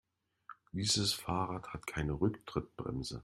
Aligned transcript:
Dieses 0.71 1.13
Fahrrad 1.13 1.67
hat 1.73 1.85
keine 1.85 2.13
Rücktrittbremse. 2.19 3.19